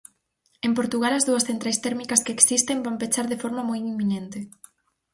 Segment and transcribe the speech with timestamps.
[0.65, 4.39] En Portugal as dúas centrais térmicas que existen van pechar de forma moi inminente.